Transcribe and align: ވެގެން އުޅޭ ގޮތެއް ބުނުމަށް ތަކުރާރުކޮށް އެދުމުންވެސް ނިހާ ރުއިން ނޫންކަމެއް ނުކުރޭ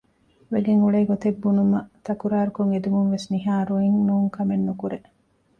ވެގެން 0.53 0.81
އުޅޭ 0.83 1.01
ގޮތެއް 1.09 1.39
ބުނުމަށް 1.43 1.89
ތަކުރާރުކޮށް 2.05 2.71
އެދުމުންވެސް 2.73 3.27
ނިހާ 3.33 3.53
ރުއިން 3.69 3.99
ނޫންކަމެއް 4.07 4.65
ނުކުރޭ 4.67 4.97